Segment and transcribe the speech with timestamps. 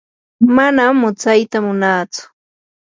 [0.55, 2.23] manam mutsyata munaatsu.